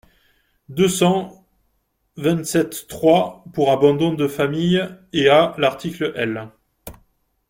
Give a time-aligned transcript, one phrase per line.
[0.67, 1.45] deux cent
[2.17, 6.49] vingt-sept-trois pour abandon de famille et à l’article L.